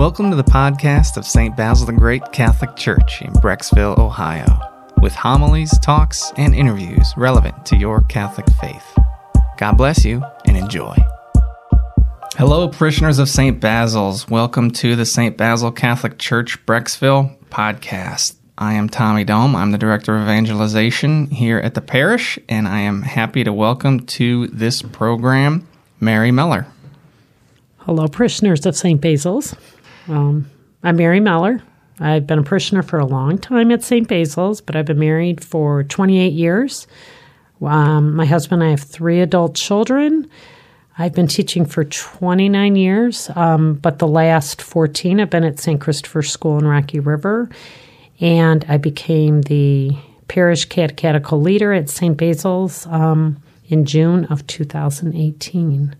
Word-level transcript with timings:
Welcome 0.00 0.30
to 0.30 0.36
the 0.36 0.42
podcast 0.42 1.18
of 1.18 1.26
St. 1.26 1.54
Basil 1.54 1.84
the 1.84 1.92
Great 1.92 2.22
Catholic 2.32 2.74
Church 2.74 3.20
in 3.20 3.34
Brecksville, 3.34 3.98
Ohio, 3.98 4.46
with 5.02 5.12
homilies, 5.12 5.78
talks, 5.80 6.32
and 6.38 6.54
interviews 6.54 7.12
relevant 7.18 7.66
to 7.66 7.76
your 7.76 8.00
Catholic 8.04 8.46
faith. 8.62 8.98
God 9.58 9.76
bless 9.76 10.02
you 10.06 10.24
and 10.46 10.56
enjoy. 10.56 10.96
Hello, 12.38 12.66
parishioners 12.66 13.18
of 13.18 13.28
St. 13.28 13.60
Basil's. 13.60 14.26
Welcome 14.26 14.70
to 14.70 14.96
the 14.96 15.04
St. 15.04 15.36
Basil 15.36 15.70
Catholic 15.70 16.18
Church 16.18 16.64
Brecksville 16.64 17.36
podcast. 17.50 18.36
I 18.56 18.72
am 18.72 18.88
Tommy 18.88 19.24
Dome. 19.24 19.54
I'm 19.54 19.70
the 19.70 19.76
Director 19.76 20.16
of 20.16 20.22
Evangelization 20.22 21.26
here 21.26 21.58
at 21.58 21.74
the 21.74 21.82
parish, 21.82 22.38
and 22.48 22.66
I 22.66 22.80
am 22.80 23.02
happy 23.02 23.44
to 23.44 23.52
welcome 23.52 24.06
to 24.06 24.46
this 24.46 24.80
program 24.80 25.68
Mary 26.00 26.30
Meller. 26.30 26.66
Hello, 27.80 28.08
parishioners 28.08 28.64
of 28.64 28.74
St. 28.74 28.98
Basil's. 28.98 29.54
Um, 30.10 30.50
I'm 30.82 30.96
Mary 30.96 31.20
Meller. 31.20 31.62
I've 32.00 32.26
been 32.26 32.40
a 32.40 32.42
parishioner 32.42 32.82
for 32.82 32.98
a 32.98 33.06
long 33.06 33.38
time 33.38 33.70
at 33.70 33.84
St. 33.84 34.08
Basil's, 34.08 34.60
but 34.60 34.74
I've 34.74 34.86
been 34.86 34.98
married 34.98 35.44
for 35.44 35.84
28 35.84 36.32
years. 36.32 36.88
Um, 37.62 38.16
my 38.16 38.26
husband 38.26 38.60
and 38.62 38.68
I 38.68 38.70
have 38.72 38.80
three 38.80 39.20
adult 39.20 39.54
children. 39.54 40.28
I've 40.98 41.14
been 41.14 41.28
teaching 41.28 41.64
for 41.64 41.84
29 41.84 42.74
years, 42.74 43.30
um, 43.36 43.74
but 43.74 44.00
the 44.00 44.08
last 44.08 44.60
14 44.60 45.20
I've 45.20 45.30
been 45.30 45.44
at 45.44 45.60
St. 45.60 45.80
Christopher 45.80 46.22
School 46.22 46.58
in 46.58 46.66
Rocky 46.66 46.98
River, 46.98 47.48
and 48.18 48.64
I 48.68 48.78
became 48.78 49.42
the 49.42 49.96
parish 50.26 50.64
catechetical 50.64 51.40
leader 51.40 51.72
at 51.72 51.88
St. 51.88 52.16
Basil's 52.16 52.84
um, 52.86 53.40
in 53.68 53.84
June 53.84 54.24
of 54.24 54.44
2018. 54.48 55.94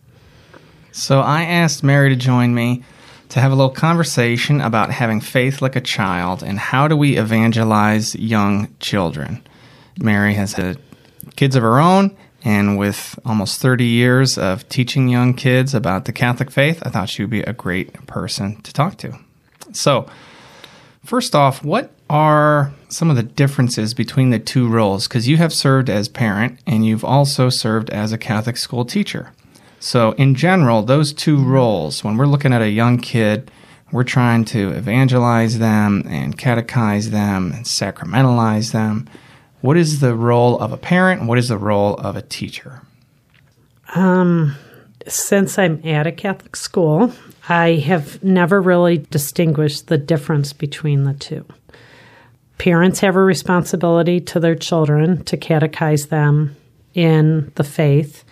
So 0.91 1.21
I 1.21 1.45
asked 1.45 1.85
Mary 1.85 2.09
to 2.09 2.17
join 2.17 2.53
me 2.55 2.83
to 3.31 3.41
have 3.41 3.53
a 3.53 3.55
little 3.55 3.71
conversation 3.71 4.61
about 4.61 4.91
having 4.91 5.21
faith 5.21 5.63
like 5.63 5.77
a 5.77 5.81
child 5.81 6.43
and 6.43 6.59
how 6.59 6.89
do 6.89 6.97
we 6.97 7.17
evangelize 7.17 8.15
young 8.17 8.75
children. 8.81 9.43
Mary 9.99 10.35
has 10.35 10.55
had 10.55 10.79
kids 11.37 11.55
of 11.55 11.63
her 11.63 11.81
own, 11.81 12.17
and 12.43 12.77
with 12.77 13.19
almost 13.25 13.61
30 13.61 13.85
years 13.85 14.37
of 14.37 14.69
teaching 14.69 15.09
young 15.09 15.35
kids 15.35 15.75
about 15.75 16.07
the 16.07 16.13
Catholic 16.13 16.51
faith, 16.51 16.83
I 16.85 16.91
thought 16.91 17.09
she 17.09 17.23
would 17.23 17.31
be 17.31 17.43
a 17.43 17.53
great 17.53 18.07
person 18.07 18.61
to 18.63 18.73
talk 18.73 18.99
to. 18.99 19.17
So, 19.73 20.09
first 21.05 21.35
off, 21.35 21.63
what 21.63 21.93
are 22.09 22.73
some 22.89 23.11
of 23.11 23.17
the 23.17 23.23
differences 23.23 23.95
between 23.95 24.31
the 24.31 24.41
two 24.41 24.69
roles? 24.69 25.07
Because 25.07 25.29
you 25.29 25.37
have 25.37 25.53
served 25.53 25.89
as 25.89 26.09
parent 26.09 26.59
and 26.67 26.85
you've 26.85 27.05
also 27.05 27.49
served 27.49 27.91
as 27.91 28.13
a 28.13 28.19
Catholic 28.19 28.57
school 28.57 28.85
teacher. 28.85 29.33
So, 29.81 30.13
in 30.13 30.35
general, 30.35 30.83
those 30.83 31.13
two 31.13 31.43
roles, 31.43 32.05
when 32.05 32.19
we're 32.19 32.27
looking 32.27 32.53
at 32.53 32.61
a 32.61 32.69
young 32.69 32.99
kid, 32.99 33.51
we're 33.91 34.05
trying 34.05 34.45
to 34.47 34.71
evangelize 34.73 35.59
them 35.59 36.05
and 36.07 36.39
catechize 36.39 37.07
them 37.07 37.53
and 37.53 37.65
sacramentalize 37.65 38.73
them. 38.73 39.09
What 39.63 39.79
is 39.79 40.01
the 40.01 40.15
role 40.15 40.59
of 40.61 40.73
a 40.73 40.77
parent? 40.77 41.25
what 41.25 41.39
is 41.39 41.49
the 41.49 41.59
role 41.59 41.95
of 41.95 42.15
a 42.15 42.23
teacher? 42.23 42.83
Um, 43.95 44.55
since 45.07 45.59
I'm 45.59 45.81
at 45.85 46.07
a 46.07 46.13
Catholic 46.13 46.57
school, 46.57 47.13
I 47.49 47.77
have 47.77 48.23
never 48.23 48.61
really 48.61 48.99
distinguished 48.99 49.89
the 49.89 49.99
difference 49.99 50.53
between 50.53 51.05
the 51.05 51.15
two. 51.15 51.45
Parents 52.59 53.01
have 53.01 53.17
a 53.17 53.23
responsibility 53.23 54.21
to 54.21 54.39
their 54.39 54.55
children 54.55 55.25
to 55.25 55.39
catechize 55.39 56.11
them 56.11 56.55
in 56.93 57.51
the 57.55 57.65
faith, 57.65 58.25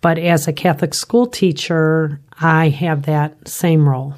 but 0.00 0.18
as 0.18 0.46
a 0.46 0.52
Catholic 0.52 0.94
school 0.94 1.26
teacher, 1.26 2.20
I 2.40 2.68
have 2.68 3.02
that 3.02 3.48
same 3.48 3.88
role 3.88 4.14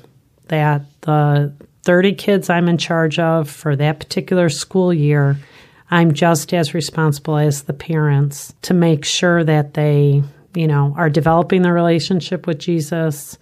that 0.48 0.82
the 1.02 1.52
30 1.84 2.14
kids 2.14 2.50
I'm 2.50 2.68
in 2.68 2.76
charge 2.76 3.18
of 3.18 3.48
for 3.48 3.76
that 3.76 4.00
particular 4.00 4.48
school 4.48 4.92
year, 4.92 5.36
I'm 5.90 6.12
just 6.12 6.52
as 6.52 6.74
responsible 6.74 7.38
as 7.38 7.62
the 7.62 7.72
parents 7.72 8.52
to 8.62 8.74
make 8.74 9.04
sure 9.04 9.42
that 9.44 9.74
they, 9.74 10.22
you 10.54 10.66
know, 10.66 10.94
are 10.96 11.10
developing 11.10 11.62
the 11.62 11.72
relationship 11.72 12.46
with 12.46 12.58
Jesus, 12.58 13.38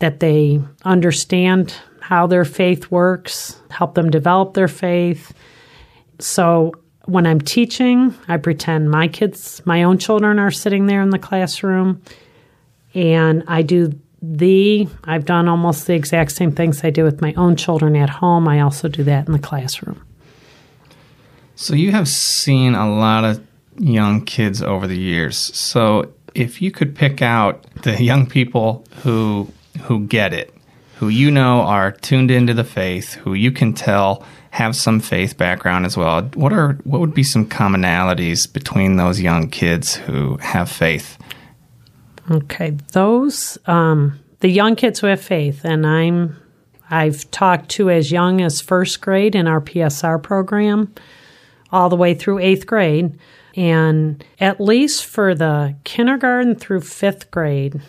that 0.00 0.20
they 0.20 0.60
understand 0.84 1.74
how 2.00 2.26
their 2.26 2.44
faith 2.44 2.90
works, 2.90 3.60
help 3.70 3.94
them 3.94 4.10
develop 4.10 4.54
their 4.54 4.68
faith. 4.68 5.32
So 6.18 6.74
when 7.04 7.26
I'm 7.26 7.40
teaching, 7.40 8.14
I 8.28 8.36
pretend 8.36 8.90
my 8.90 9.08
kids, 9.08 9.62
my 9.64 9.82
own 9.82 9.98
children 9.98 10.38
are 10.38 10.50
sitting 10.50 10.86
there 10.86 11.02
in 11.02 11.10
the 11.10 11.18
classroom, 11.18 12.02
and 12.94 13.42
I 13.46 13.62
do 13.62 13.92
the, 14.22 14.86
I've 15.04 15.24
done 15.24 15.48
almost 15.48 15.86
the 15.86 15.94
exact 15.94 16.32
same 16.32 16.52
things 16.52 16.84
I 16.84 16.90
do 16.90 17.04
with 17.04 17.20
my 17.20 17.32
own 17.34 17.56
children 17.56 17.96
at 17.96 18.10
home. 18.10 18.46
I 18.46 18.60
also 18.60 18.88
do 18.88 19.02
that 19.04 19.26
in 19.26 19.32
the 19.32 19.38
classroom. 19.38 20.04
So 21.56 21.74
you 21.74 21.92
have 21.92 22.08
seen 22.08 22.74
a 22.74 22.90
lot 22.90 23.24
of 23.24 23.46
young 23.78 24.24
kids 24.24 24.62
over 24.62 24.86
the 24.86 24.98
years. 24.98 25.36
So 25.36 26.12
if 26.34 26.60
you 26.62 26.70
could 26.70 26.94
pick 26.94 27.22
out 27.22 27.64
the 27.82 28.02
young 28.02 28.26
people 28.26 28.84
who 29.02 29.50
who 29.82 30.06
get 30.06 30.32
it, 30.32 30.54
who 30.96 31.08
you 31.08 31.30
know 31.30 31.60
are 31.60 31.92
tuned 31.92 32.30
into 32.30 32.52
the 32.54 32.64
faith, 32.64 33.14
who 33.14 33.34
you 33.34 33.50
can 33.52 33.72
tell 33.72 34.24
have 34.50 34.74
some 34.74 35.00
faith 35.00 35.36
background 35.36 35.86
as 35.86 35.96
well. 35.96 36.22
What 36.34 36.52
are 36.52 36.74
what 36.84 37.00
would 37.00 37.14
be 37.14 37.22
some 37.22 37.46
commonalities 37.46 38.52
between 38.52 38.96
those 38.96 39.20
young 39.20 39.48
kids 39.48 39.94
who 39.94 40.36
have 40.38 40.70
faith? 40.70 41.18
Okay, 42.30 42.70
those 42.92 43.58
um, 43.66 44.18
the 44.40 44.48
young 44.48 44.76
kids 44.76 45.00
who 45.00 45.06
have 45.06 45.20
faith, 45.20 45.64
and 45.64 45.86
I'm 45.86 46.36
I've 46.90 47.30
talked 47.30 47.68
to 47.70 47.90
as 47.90 48.10
young 48.10 48.40
as 48.40 48.60
first 48.60 49.00
grade 49.00 49.36
in 49.36 49.46
our 49.46 49.60
PSR 49.60 50.20
program, 50.20 50.92
all 51.70 51.88
the 51.88 51.96
way 51.96 52.14
through 52.14 52.40
eighth 52.40 52.66
grade, 52.66 53.16
and 53.54 54.24
at 54.40 54.60
least 54.60 55.06
for 55.06 55.34
the 55.34 55.76
kindergarten 55.84 56.56
through 56.56 56.80
fifth 56.80 57.30
grade, 57.30 57.80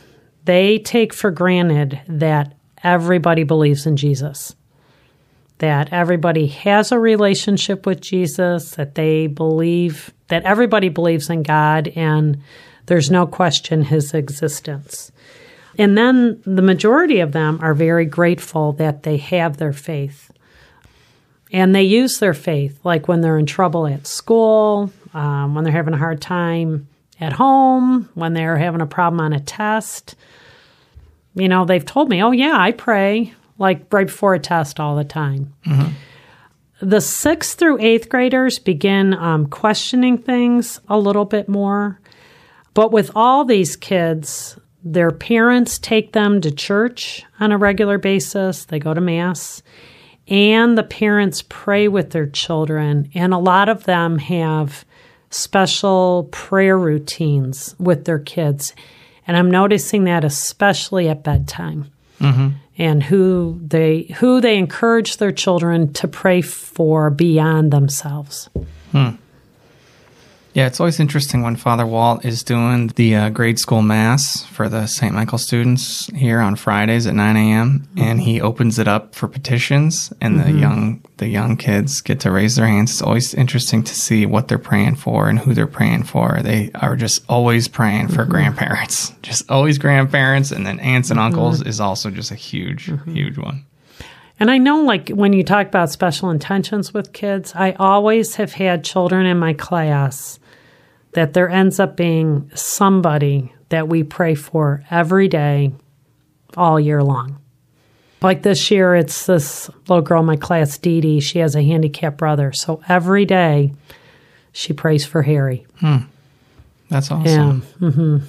they 0.45 0.77
take 0.77 1.11
for 1.13 1.31
granted 1.31 1.99
that 2.07 2.53
everybody 2.83 3.43
believes 3.43 3.87
in 3.87 3.97
Jesus 3.97 4.55
that 5.61 5.93
everybody 5.93 6.47
has 6.47 6.91
a 6.91 6.97
relationship 6.97 7.85
with 7.85 8.01
Jesus, 8.01 8.71
that 8.71 8.95
they 8.95 9.27
believe, 9.27 10.11
that 10.27 10.43
everybody 10.43 10.89
believes 10.89 11.29
in 11.29 11.43
God, 11.43 11.87
and 11.89 12.41
there's 12.87 13.11
no 13.11 13.27
question 13.27 13.83
his 13.83 14.11
existence. 14.15 15.11
And 15.77 15.95
then 15.95 16.41
the 16.47 16.63
majority 16.63 17.19
of 17.19 17.31
them 17.31 17.59
are 17.61 17.75
very 17.75 18.05
grateful 18.05 18.73
that 18.73 19.03
they 19.03 19.17
have 19.17 19.57
their 19.57 19.71
faith. 19.71 20.31
And 21.51 21.75
they 21.75 21.83
use 21.83 22.17
their 22.17 22.33
faith, 22.33 22.79
like 22.83 23.07
when 23.07 23.21
they're 23.21 23.37
in 23.37 23.45
trouble 23.45 23.85
at 23.85 24.07
school, 24.07 24.91
um, 25.13 25.53
when 25.53 25.63
they're 25.63 25.73
having 25.73 25.93
a 25.93 25.97
hard 25.97 26.23
time 26.23 26.87
at 27.19 27.33
home, 27.33 28.09
when 28.15 28.33
they're 28.33 28.57
having 28.57 28.81
a 28.81 28.87
problem 28.87 29.21
on 29.21 29.31
a 29.31 29.39
test. 29.39 30.15
You 31.35 31.49
know, 31.49 31.65
they've 31.65 31.85
told 31.85 32.09
me, 32.09 32.23
oh, 32.23 32.31
yeah, 32.31 32.57
I 32.57 32.71
pray 32.71 33.35
like 33.61 33.85
right 33.93 34.07
before 34.07 34.33
a 34.33 34.39
test 34.39 34.79
all 34.79 34.95
the 34.95 35.05
time. 35.05 35.53
Mm-hmm. 35.65 35.91
The 36.81 36.99
sixth 36.99 37.59
through 37.59 37.79
eighth 37.79 38.09
graders 38.09 38.57
begin 38.57 39.13
um, 39.13 39.45
questioning 39.45 40.17
things 40.17 40.81
a 40.89 40.97
little 40.97 41.25
bit 41.25 41.47
more. 41.47 41.99
But 42.73 42.91
with 42.91 43.11
all 43.15 43.45
these 43.45 43.75
kids, 43.75 44.57
their 44.83 45.11
parents 45.11 45.77
take 45.77 46.13
them 46.13 46.41
to 46.41 46.49
church 46.49 47.23
on 47.39 47.51
a 47.51 47.57
regular 47.57 47.99
basis, 47.99 48.65
they 48.65 48.79
go 48.79 48.95
to 48.95 49.01
Mass, 49.01 49.61
and 50.27 50.75
the 50.75 50.83
parents 50.83 51.43
pray 51.47 51.87
with 51.87 52.09
their 52.09 52.27
children. 52.27 53.11
And 53.13 53.31
a 53.31 53.37
lot 53.37 53.69
of 53.69 53.83
them 53.83 54.17
have 54.17 54.85
special 55.29 56.29
prayer 56.31 56.79
routines 56.79 57.75
with 57.77 58.05
their 58.05 58.19
kids. 58.19 58.73
And 59.27 59.37
I'm 59.37 59.51
noticing 59.51 60.05
that 60.05 60.23
especially 60.23 61.09
at 61.09 61.23
bedtime. 61.23 61.91
Mm-hmm 62.19 62.57
and 62.77 63.03
who 63.03 63.59
they 63.63 64.03
who 64.17 64.41
they 64.41 64.57
encourage 64.57 65.17
their 65.17 65.31
children 65.31 65.91
to 65.93 66.07
pray 66.07 66.41
for 66.41 67.09
beyond 67.09 67.71
themselves. 67.71 68.49
Hmm. 68.91 69.11
Yeah, 70.53 70.67
it's 70.67 70.81
always 70.81 70.99
interesting 70.99 71.43
when 71.43 71.55
Father 71.55 71.85
Walt 71.85 72.25
is 72.25 72.43
doing 72.43 72.87
the 72.87 73.15
uh, 73.15 73.29
grade 73.29 73.57
school 73.57 73.81
mass 73.81 74.43
for 74.43 74.67
the 74.67 74.85
St. 74.85 75.15
Michael 75.15 75.37
students 75.37 76.07
here 76.07 76.41
on 76.41 76.57
Fridays 76.57 77.07
at 77.07 77.15
9 77.15 77.37
a.m. 77.37 77.79
Mm-hmm. 77.79 77.99
and 77.99 78.21
he 78.21 78.41
opens 78.41 78.77
it 78.77 78.85
up 78.85 79.15
for 79.15 79.29
petitions, 79.29 80.11
and 80.19 80.37
mm-hmm. 80.37 80.51
the 80.51 80.59
young 80.59 81.03
the 81.17 81.29
young 81.29 81.55
kids 81.55 82.01
get 82.01 82.19
to 82.21 82.31
raise 82.31 82.57
their 82.57 82.67
hands. 82.67 82.91
It's 82.91 83.01
always 83.01 83.33
interesting 83.33 83.81
to 83.83 83.95
see 83.95 84.25
what 84.25 84.49
they're 84.49 84.57
praying 84.57 84.95
for 84.95 85.29
and 85.29 85.39
who 85.39 85.53
they're 85.53 85.67
praying 85.67 86.03
for. 86.03 86.39
They 86.41 86.71
are 86.75 86.97
just 86.97 87.23
always 87.29 87.69
praying 87.69 88.09
for 88.09 88.23
mm-hmm. 88.23 88.31
grandparents, 88.31 89.13
just 89.21 89.49
always 89.49 89.77
grandparents, 89.77 90.51
and 90.51 90.65
then 90.65 90.79
aunts 90.81 91.11
and 91.11 91.17
mm-hmm. 91.17 91.27
uncles 91.27 91.61
is 91.61 91.79
also 91.79 92.09
just 92.09 92.31
a 92.31 92.35
huge, 92.35 92.87
mm-hmm. 92.87 93.13
huge 93.13 93.37
one. 93.37 93.65
And 94.37 94.49
I 94.51 94.57
know, 94.57 94.81
like, 94.81 95.09
when 95.09 95.31
you 95.33 95.43
talk 95.43 95.67
about 95.67 95.91
special 95.91 96.31
intentions 96.31 96.93
with 96.93 97.13
kids, 97.13 97.53
I 97.55 97.73
always 97.73 98.35
have 98.35 98.53
had 98.53 98.83
children 98.83 99.27
in 99.27 99.37
my 99.37 99.53
class 99.53 100.39
that 101.13 101.33
there 101.33 101.49
ends 101.49 101.79
up 101.79 101.97
being 101.97 102.49
somebody 102.55 103.53
that 103.69 103.87
we 103.87 104.03
pray 104.03 104.35
for 104.35 104.83
every 104.89 105.27
day, 105.27 105.73
all 106.55 106.79
year 106.79 107.03
long. 107.03 107.37
Like 108.21 108.43
this 108.43 108.69
year, 108.69 108.95
it's 108.95 109.25
this 109.25 109.69
little 109.87 110.01
girl 110.01 110.19
in 110.19 110.27
my 110.27 110.35
class, 110.35 110.77
Dee 110.77 111.01
Dee. 111.01 111.19
She 111.19 111.39
has 111.39 111.55
a 111.55 111.63
handicapped 111.63 112.17
brother. 112.17 112.51
So 112.51 112.81
every 112.87 113.25
day 113.25 113.73
she 114.51 114.73
prays 114.73 115.05
for 115.05 115.23
Harry. 115.23 115.65
Hmm. 115.79 115.97
That's 116.89 117.09
awesome. 117.09 117.63
Yeah. 117.79 118.19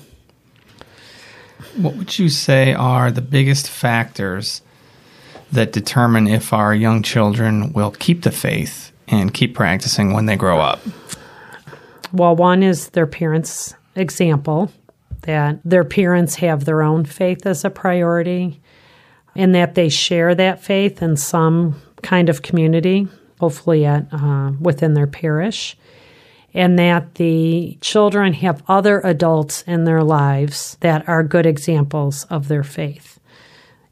What 1.77 1.97
would 1.97 2.19
you 2.19 2.29
say 2.29 2.75
are 2.75 3.11
the 3.11 3.21
biggest 3.21 3.69
factors 3.69 4.63
that 5.51 5.73
determine 5.73 6.27
if 6.29 6.53
our 6.53 6.75
young 6.75 7.03
children 7.03 7.73
will 7.73 7.91
keep 7.91 8.23
the 8.23 8.31
faith 8.31 8.93
and 9.09 9.35
keep 9.35 9.55
practicing 9.55 10.13
when 10.13 10.27
they 10.27 10.37
grow 10.37 10.61
up? 10.61 10.81
Well, 12.13 12.37
one 12.37 12.63
is 12.63 12.91
their 12.91 13.07
parents' 13.07 13.75
example, 13.97 14.71
that 15.23 15.61
their 15.65 15.85
parents 15.85 16.37
have 16.37 16.65
their 16.65 16.83
own 16.83 17.05
faith 17.05 17.47
as 17.47 17.65
a 17.65 17.71
priority, 17.71 18.61
and 19.35 19.55
that 19.55 19.75
they 19.75 19.89
share 19.89 20.35
that 20.35 20.63
faith 20.63 21.03
in 21.03 21.17
some 21.17 21.81
kind 22.03 22.29
of 22.29 22.43
community, 22.43 23.09
hopefully 23.41 23.87
at 23.87 24.07
uh, 24.13 24.53
within 24.61 24.95
their 24.95 25.07
parish, 25.07 25.77
and 26.53 26.79
that 26.79 27.15
the 27.15 27.79
children 27.81 28.35
have 28.35 28.63
other 28.69 29.01
adults 29.01 29.63
in 29.63 29.85
their 29.85 30.03
lives 30.03 30.77
that 30.81 31.09
are 31.09 31.23
good 31.23 31.47
examples 31.47 32.25
of 32.25 32.49
their 32.49 32.65
faith. 32.65 33.19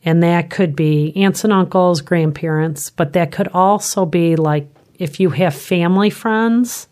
And 0.05 0.23
that 0.23 0.51
could 0.51 0.77
be 0.77 1.13
aunts 1.17 1.45
and 1.45 1.53
uncles, 1.53 2.01
grandparents, 2.03 2.91
but 2.91 3.13
that 3.15 3.33
could 3.33 3.49
also 3.49 4.05
be 4.05 4.37
like 4.37 4.67
if 4.99 5.21
you 5.21 5.31
have 5.31 5.55
family 5.55 6.11
friends 6.11 6.87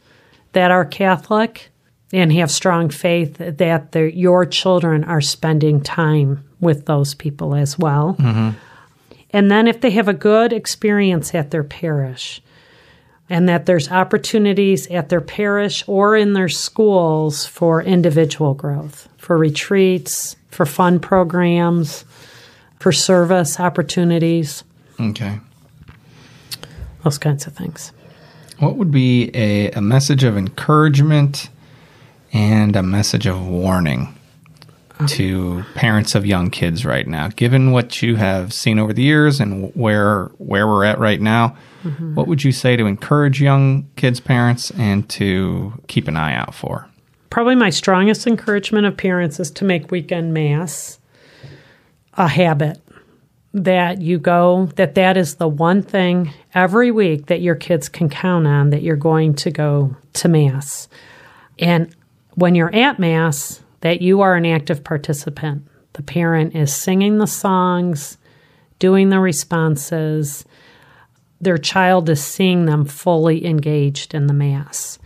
that 0.53 0.71
are 0.71 0.85
Catholic 0.85 1.71
and 2.13 2.33
have 2.33 2.51
strong 2.51 2.89
faith, 2.89 3.37
that 3.39 3.93
their- 3.93 4.07
your 4.09 4.47
children 4.47 5.05
are 5.05 5.21
spending 5.21 5.81
time 5.81 6.43
with 6.61 6.87
those 6.87 7.15
people 7.15 7.55
as 7.55 7.79
well. 7.79 8.17
Mm-hmm. 8.19 8.51
And 9.31 9.51
then 9.51 9.67
if 9.67 9.81
they 9.81 9.91
have 9.91 10.09
a 10.09 10.15
good 10.15 10.53
experience 10.53 11.35
at 11.35 11.51
their 11.51 11.65
parish, 11.65 12.41
and 13.31 13.47
that 13.47 13.67
there's 13.67 13.91
opportunities 13.91 14.87
at 14.87 15.11
their 15.11 15.21
parish 15.21 15.85
or 15.87 16.17
in 16.17 16.33
their 16.33 16.49
schools 16.49 17.45
for 17.45 17.83
individual 17.83 18.55
growth, 18.55 19.07
for 19.19 19.37
retreats, 19.37 20.35
for 20.51 20.65
fun 20.65 20.99
programs, 20.99 22.07
for 22.81 22.91
service 22.91 23.61
opportunities, 23.61 24.65
Okay. 24.99 25.39
those 27.05 27.19
kinds 27.19 27.47
of 27.47 27.53
things. 27.55 27.93
What 28.59 28.77
would 28.77 28.91
be 28.91 29.31
a, 29.35 29.71
a 29.73 29.81
message 29.81 30.25
of 30.25 30.37
encouragement 30.37 31.49
and 32.33 32.75
a 32.75 32.83
message 32.83 33.27
of 33.27 33.47
warning 33.47 34.15
to 35.07 35.65
parents 35.77 36.17
of 36.17 36.27
young 36.27 36.51
kids 36.51 36.85
right 36.85 37.07
now? 37.07 37.29
Given 37.29 37.71
what 37.71 38.03
you 38.03 38.17
have 38.17 38.53
seen 38.53 38.81
over 38.81 38.93
the 38.93 39.03
years 39.03 39.39
and 39.39 39.73
where 39.77 40.25
where 40.39 40.67
we're 40.67 40.85
at 40.85 40.99
right 40.99 41.21
now, 41.21 41.57
mm-hmm. 41.85 42.17
what 42.17 42.27
would 42.27 42.43
you 42.43 42.51
say 42.51 42.77
to 42.77 42.87
encourage 42.87 43.41
young 43.41 43.89
kids' 43.95 44.19
parents 44.19 44.73
and 44.73 45.09
to 45.11 45.73
keep 45.87 46.09
an 46.09 46.17
eye 46.17 46.35
out 46.35 46.55
for? 46.55 46.89
Probably 47.31 47.55
my 47.55 47.71
strongest 47.71 48.27
encouragement 48.27 48.87
of 48.87 48.97
parents 48.97 49.39
is 49.39 49.53
to 49.53 49.65
make 49.65 49.93
weekend 49.93 50.35
mass 50.35 50.99
a 52.15 52.27
habit 52.27 52.81
that 53.55 54.01
you 54.01 54.19
go 54.19 54.67
that 54.77 54.95
that 54.95 55.17
is 55.17 55.37
the 55.37 55.49
one 55.49 55.83
thing 55.83 56.33
every 56.55 56.91
week 56.91 57.27
that 57.27 57.41
your 57.41 57.55
kids 57.55 57.89
can 57.89 58.09
count 58.09 58.47
on 58.47 58.71
that 58.71 58.83
you're 58.83 58.97
going 58.97 59.35
to 59.35 59.51
go 59.51 59.97
to 60.13 60.29
mass. 60.29 60.89
And 61.59 61.95
when 62.35 62.55
you're 62.55 62.75
at 62.75 62.99
mass, 62.99 63.63
that 63.81 64.03
you 64.03 64.21
are 64.21 64.35
an 64.35 64.47
active 64.47 64.85
participant. 64.85 65.67
The 65.95 66.03
parent 66.03 66.55
is 66.55 66.75
singing 66.75 67.19
the 67.19 67.27
songs, 67.27 68.19
doing 68.79 69.09
the 69.09 69.21
responses. 69.21 70.45
Their 71.41 71.59
child 71.59 72.09
is 72.09 72.23
seeing 72.23 72.67
them 72.67 72.85
fully 72.85 73.47
engaged 73.47 74.15
in 74.15 74.27
the 74.27 74.35
mass. 74.35 74.99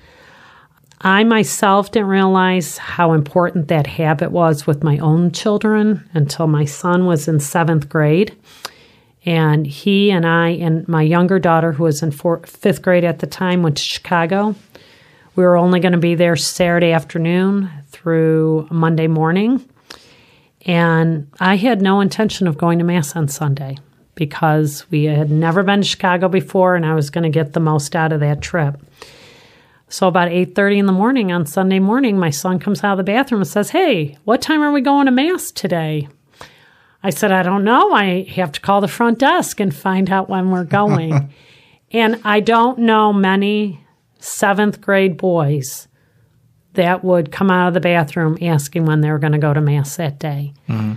I 1.05 1.25
myself 1.25 1.91
didn't 1.91 2.09
realize 2.09 2.79
how 2.79 3.13
important 3.13 3.67
that 3.69 3.89
habit 3.89 4.31
was 4.31 4.69
with 4.69 4.85
my 4.85 4.99
own 4.99 5.33
children 5.33 6.09
until 6.15 6.47
my 6.47 6.65
son 6.65 7.07
was 7.07 7.27
in 7.27 7.41
seventh 7.41 7.89
grade. 7.89 8.37
And 9.25 9.67
he 9.67 10.13
and 10.13 10.25
I, 10.25 10.51
and 10.51 10.87
my 10.87 11.03
younger 11.03 11.41
daughter, 11.41 11.73
who 11.73 11.85
was 11.85 12.03
in 12.03 12.13
fifth 12.13 12.83
grade 12.83 13.05
at 13.05 13.19
the 13.19 13.27
time, 13.27 13.63
went 13.63 13.79
to 13.79 13.83
Chicago. 13.83 14.55
We 15.35 15.43
were 15.43 15.57
only 15.57 15.81
going 15.81 15.93
to 15.93 15.99
be 15.99 16.15
there 16.15 16.37
Saturday 16.37 16.93
afternoon 16.93 17.69
through 17.89 18.69
Monday 18.71 19.09
morning. 19.09 19.69
And 20.67 21.29
I 21.41 21.57
had 21.57 21.83
no 21.83 22.01
intention 22.01 22.47
of 22.47 22.59
going 22.59 22.79
to 22.79 22.85
Mass 22.85 23.17
on 23.17 23.27
Sunday 23.27 23.79
because 24.15 24.89
we 24.91 25.05
had 25.05 25.31
never 25.31 25.65
been 25.65 25.81
to 25.81 25.87
Chicago 25.87 26.29
before 26.29 26.77
and 26.77 26.87
I 26.87 26.95
was 26.95 27.11
going 27.11 27.25
to 27.25 27.31
get 27.31 27.55
the 27.55 27.61
most 27.61 27.97
out 27.97 28.13
of 28.13 28.21
that 28.21 28.41
trip. 28.41 28.81
So 29.93 30.09
about 30.09 30.29
8:30 30.29 30.79
in 30.79 30.87
the 30.87 30.93
morning 30.93 31.33
on 31.33 31.45
Sunday 31.45 31.79
morning, 31.79 32.19
my 32.19 32.31
son 32.31 32.59
comes 32.59 32.83
out 32.83 32.93
of 32.93 32.97
the 32.97 33.13
bathroom 33.13 33.43
and 33.43 33.49
says, 33.49 33.71
"Hey, 33.71 34.17
what 34.25 34.41
time 34.41 34.63
are 34.63 34.73
we 34.73 34.81
going 34.81 35.05
to 35.05 35.13
mass 35.13 35.51
today?" 35.51 36.09
I 37.03 37.11
said, 37.11 37.31
"I 37.31 37.43
don't 37.43 37.63
know. 37.63 37.93
I 37.93 38.23
have 38.31 38.53
to 38.53 38.61
call 38.63 38.81
the 38.81 38.89
front 38.89 39.19
desk 39.19 39.61
and 39.61 39.75
find 39.75 40.11
out 40.11 40.31
when 40.31 40.51
we're 40.51 40.65
going." 40.65 41.29
and 41.93 42.19
I 42.25 42.41
don't 42.41 42.79
know 42.79 43.13
many 43.13 43.85
7th 44.19 44.81
grade 44.81 45.19
boys 45.19 45.89
that 46.73 47.05
would 47.05 47.31
come 47.31 47.51
out 47.51 47.69
of 47.69 47.75
the 47.75 47.81
bathroom 47.81 48.39
asking 48.41 48.87
when 48.87 49.03
they 49.03 49.11
were 49.11 49.19
going 49.19 49.35
to 49.35 49.39
go 49.39 49.53
to 49.53 49.61
mass 49.61 49.97
that 49.97 50.19
day. 50.19 50.55
Mm-hmm. 50.71 50.95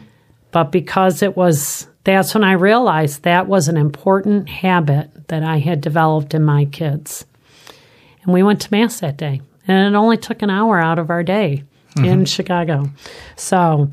But 0.51 0.71
because 0.71 1.21
it 1.21 1.35
was 1.35 1.89
that's 2.05 2.33
when 2.33 2.45
I 2.45 2.53
realized 2.53 3.23
that 3.23 3.47
was 3.47 3.67
an 3.67 3.75
important 3.75 4.47
habit 4.47 5.27
that 5.27 5.43
I 5.43 5.57
had 5.57 5.81
developed 5.81 6.33
in 6.33 6.43
my 6.43 6.63
kids. 6.63 7.25
And 8.25 8.33
we 8.33 8.43
went 8.43 8.61
to 8.61 8.71
Mass 8.71 8.99
that 8.99 9.17
day. 9.17 9.41
And 9.67 9.95
it 9.95 9.97
only 9.97 10.17
took 10.17 10.41
an 10.41 10.49
hour 10.49 10.79
out 10.79 10.99
of 10.99 11.09
our 11.09 11.23
day 11.23 11.63
in 11.97 12.25
Chicago. 12.25 12.91
So, 13.35 13.89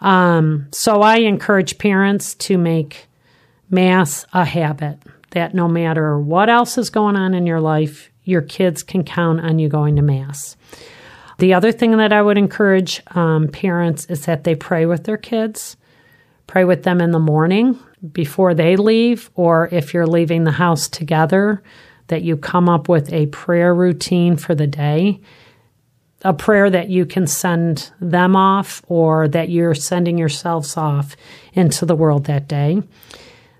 um, 0.00 0.68
so 0.72 1.02
I 1.02 1.18
encourage 1.18 1.78
parents 1.78 2.34
to 2.36 2.58
make 2.58 3.06
Mass 3.70 4.24
a 4.32 4.44
habit 4.44 4.98
that 5.30 5.54
no 5.54 5.68
matter 5.68 6.18
what 6.18 6.48
else 6.48 6.76
is 6.78 6.90
going 6.90 7.16
on 7.16 7.34
in 7.34 7.46
your 7.46 7.60
life, 7.60 8.10
your 8.24 8.42
kids 8.42 8.82
can 8.82 9.04
count 9.04 9.40
on 9.40 9.58
you 9.58 9.68
going 9.68 9.96
to 9.96 10.02
Mass. 10.02 10.56
The 11.38 11.54
other 11.54 11.72
thing 11.72 11.96
that 11.96 12.12
I 12.12 12.22
would 12.22 12.38
encourage 12.38 13.02
um, 13.16 13.48
parents 13.48 14.06
is 14.06 14.26
that 14.26 14.44
they 14.44 14.54
pray 14.54 14.86
with 14.86 15.04
their 15.04 15.16
kids, 15.16 15.76
pray 16.46 16.64
with 16.64 16.84
them 16.84 17.00
in 17.00 17.10
the 17.10 17.18
morning 17.18 17.78
before 18.12 18.54
they 18.54 18.76
leave, 18.76 19.30
or 19.34 19.68
if 19.72 19.94
you're 19.94 20.06
leaving 20.06 20.44
the 20.44 20.52
house 20.52 20.88
together, 20.88 21.62
that 22.12 22.22
you 22.22 22.36
come 22.36 22.68
up 22.68 22.90
with 22.90 23.10
a 23.10 23.24
prayer 23.28 23.74
routine 23.74 24.36
for 24.36 24.54
the 24.54 24.66
day, 24.66 25.18
a 26.20 26.34
prayer 26.34 26.68
that 26.68 26.90
you 26.90 27.06
can 27.06 27.26
send 27.26 27.90
them 28.02 28.36
off 28.36 28.82
or 28.86 29.28
that 29.28 29.48
you're 29.48 29.74
sending 29.74 30.18
yourselves 30.18 30.76
off 30.76 31.16
into 31.54 31.86
the 31.86 31.96
world 31.96 32.26
that 32.26 32.46
day. 32.46 32.82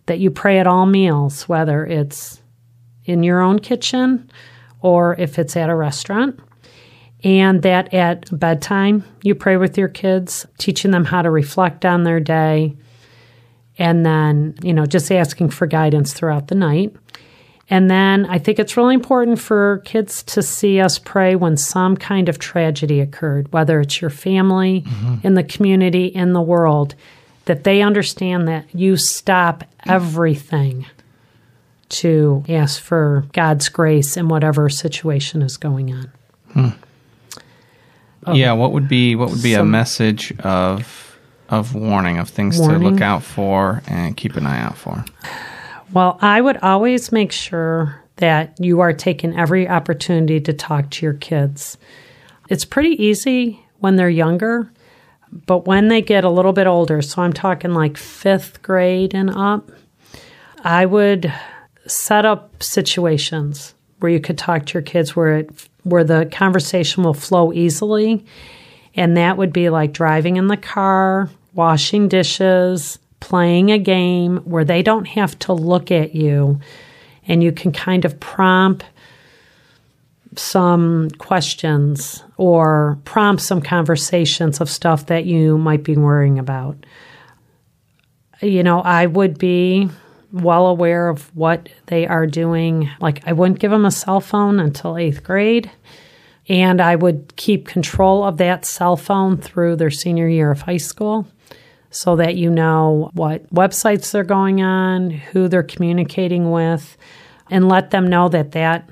That 0.05 0.19
you 0.19 0.31
pray 0.31 0.59
at 0.59 0.67
all 0.67 0.85
meals, 0.85 1.49
whether 1.49 1.87
it's 1.87 2.43
in 3.07 3.23
your 3.23 3.41
own 3.41 3.59
kitchen 3.59 4.31
or 4.83 5.17
if 5.19 5.39
it's 5.39 5.57
at 5.57 5.71
a 5.71 5.75
restaurant. 5.75 6.39
And 7.25 7.63
that 7.63 7.95
at 7.95 8.39
bedtime, 8.39 9.03
you 9.23 9.35
pray 9.35 9.57
with 9.57 9.79
your 9.79 9.89
kids, 9.89 10.45
teaching 10.59 10.91
them 10.91 11.07
how 11.07 11.23
to 11.23 11.31
reflect 11.31 11.87
on 11.87 12.03
their 12.05 12.21
day, 12.21 12.77
and 13.79 14.05
then, 14.05 14.57
you 14.63 14.75
know, 14.75 14.85
just 14.85 15.11
asking 15.11 15.49
for 15.49 15.67
guidance 15.67 16.13
throughout 16.13 16.49
the 16.49 16.55
night. 16.55 16.95
And 17.71 17.91
then 17.91 18.27
I 18.27 18.39
think 18.39 18.59
it's 18.59 18.77
really 18.77 18.95
important 18.95 19.39
for 19.39 19.79
kids 19.85 20.23
to 20.25 20.43
see 20.43 20.81
us 20.81 20.99
pray 20.99 21.37
when 21.37 21.57
some 21.57 21.97
kind 21.97 22.29
of 22.29 22.39
tragedy 22.39 23.01
occurred, 23.01 23.53
whether 23.53 23.81
it's 23.81 24.01
your 24.01 24.11
family, 24.11 24.83
mm-hmm. 24.83 25.27
in 25.27 25.35
the 25.35 25.45
community, 25.45 26.07
in 26.07 26.33
the 26.33 26.43
world, 26.43 26.95
that 27.47 27.65
they 27.65 27.83
understand 27.83 28.47
that 28.49 28.67
you 28.75 28.97
stop 28.97 29.65
everything 29.87 30.87
to 31.89 32.45
ask 32.49 32.81
for 32.81 33.27
God's 33.33 33.69
grace 33.69 34.17
in 34.17 34.29
whatever 34.29 34.69
situation 34.69 35.43
is 35.43 35.57
going 35.57 35.93
on. 35.93 36.13
Hmm. 36.53 36.69
Oh. 38.27 38.35
Yeah, 38.35 38.53
what 38.53 38.73
would 38.73 38.89
be 38.89 39.17
what 39.17 39.31
would 39.31 39.43
be 39.43 39.55
a 39.55 39.65
message 39.65 40.33
of 40.41 41.19
of 41.49 41.75
warning 41.75 42.19
of 42.19 42.31
things 42.31 42.59
to 42.59 42.79
look 42.79 43.01
out 43.01 43.23
for 43.23 43.83
and 43.87 44.17
keep 44.17 44.37
an 44.37 44.47
eye 44.47 44.61
out 44.61 44.77
for? 44.77 45.05
Well, 45.93 46.19
I 46.23 46.41
would 46.41 46.57
always 46.59 47.13
make 47.13 47.33
sure 47.33 48.03
that 48.17 48.59
you 48.59 48.81
are 48.81 48.93
taking 48.93 49.39
every 49.39 49.69
opportunity 49.69 50.41
to 50.41 50.53
talk 50.53 50.91
to 50.91 51.07
your 51.07 51.15
kids. 51.15 51.77
It's 52.49 52.65
pretty 52.65 53.03
easy 53.03 53.65
when 53.79 53.97
they're 53.97 54.09
younger, 54.09 54.73
but 55.47 55.67
when 55.67 55.89
they 55.89 56.01
get 56.01 56.25
a 56.25 56.31
little 56.31 56.53
bit 56.53 56.67
older, 56.67 57.03
so 57.03 57.21
I'm 57.21 57.33
talking 57.33 57.75
like 57.75 57.97
fifth 57.97 58.63
grade 58.63 59.15
and 59.15 59.31
up, 59.31 59.71
I 60.65 60.87
would 60.87 61.33
set 61.87 62.25
up 62.25 62.63
situations 62.63 63.75
where 63.99 64.13
you 64.13 64.21
could 64.21 64.39
talk 64.39 64.67
to 64.67 64.75
your 64.75 64.83
kids 64.83 65.15
where 65.15 65.39
it 65.39 65.69
where 65.85 66.05
the 66.05 66.29
conversation 66.31 67.03
will 67.03 67.15
flow 67.15 67.53
easily. 67.53 68.25
And 68.95 69.17
that 69.17 69.37
would 69.37 69.53
be 69.53 69.69
like 69.69 69.93
driving 69.93 70.37
in 70.37 70.47
the 70.47 70.57
car, 70.57 71.29
washing 71.55 72.09
dishes, 72.09 72.99
playing 73.23 73.71
a 73.71 73.79
game 73.79 74.39
where 74.39 74.65
they 74.65 74.83
don't 74.83 75.07
have 75.07 75.39
to 75.39 75.53
look 75.53 75.93
at 75.93 76.13
you 76.13 76.59
and 77.29 77.41
you 77.41 77.53
can 77.53 77.71
kind 77.71 78.05
of 78.05 78.19
prompt 78.19 78.85
some 80.35 81.09
questions 81.19 82.25
or 82.37 82.99
prompt 83.05 83.41
some 83.41 83.63
conversations 83.63 84.61
of 84.61 84.69
stuff 84.69 85.07
that 85.07 85.25
you 85.25 85.57
might 85.57 85.85
be 85.85 85.97
worrying 85.97 86.41
about. 86.41 86.77
You 88.41 88.65
know, 88.65 88.81
I 88.81 89.07
would 89.07 89.39
be 89.39 89.89
well 90.33 90.67
aware 90.67 91.09
of 91.09 91.35
what 91.37 91.69
they 91.87 92.09
are 92.09 92.27
doing. 92.27 92.91
Like, 93.01 93.23
I 93.25 93.35
wouldn't 93.35 93.61
give 93.61 93.71
them 93.71 93.85
a 93.85 93.93
cell 93.93 94.21
phone 94.21 94.59
until 94.59 94.99
eighth 94.99 95.23
grade. 95.23 95.71
And 96.49 96.81
I 96.81 96.97
would 96.97 97.37
keep 97.37 97.69
control 97.69 98.25
of 98.25 98.39
that 98.39 98.65
cell 98.65 98.97
phone 98.97 99.37
through 99.37 99.77
their 99.77 99.91
senior 99.91 100.27
year 100.27 100.51
of 100.51 100.63
high 100.63 100.79
school 100.79 101.29
so 101.93 102.17
that 102.17 102.35
you 102.35 102.51
know 102.51 103.11
what 103.13 103.49
websites 103.55 104.11
they're 104.11 104.25
going 104.25 104.63
on, 104.63 105.11
who 105.11 105.47
they're 105.47 105.63
communicating 105.63 106.51
with, 106.51 106.97
and 107.51 107.69
let 107.69 107.91
them 107.91 108.09
know 108.09 108.29
that 108.31 108.53
that 108.53 108.89